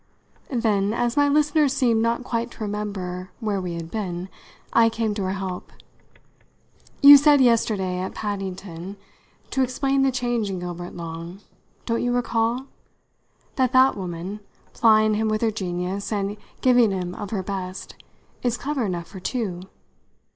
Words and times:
Then, 0.49 0.93
as 0.95 1.15
my 1.15 1.29
listener 1.29 1.67
seemed 1.67 2.01
not 2.01 2.23
quite 2.23 2.49
to 2.53 2.63
remember 2.63 3.29
where 3.39 3.61
we 3.61 3.75
had 3.75 3.91
been, 3.91 4.29
I 4.73 4.89
came 4.89 5.13
to 5.13 5.21
her 5.25 5.33
help. 5.33 5.71
"You 7.03 7.17
said 7.17 7.39
yesterday 7.39 7.99
at 7.99 8.15
Paddington, 8.15 8.97
to 9.51 9.61
explain 9.61 10.01
the 10.01 10.11
change 10.11 10.49
in 10.49 10.57
Gilbert 10.57 10.95
Long 10.95 11.41
don't 11.85 12.01
you 12.01 12.13
recall? 12.13 12.65
that 13.57 13.73
that 13.73 13.95
woman, 13.95 14.39
plying 14.73 15.13
him 15.13 15.27
with 15.29 15.41
her 15.43 15.51
genius 15.51 16.11
and 16.11 16.35
giving 16.61 16.89
him 16.89 17.13
of 17.13 17.29
her 17.29 17.43
best, 17.43 17.93
is 18.41 18.57
clever 18.57 18.83
enough 18.85 19.05
for 19.05 19.19
two. 19.19 19.61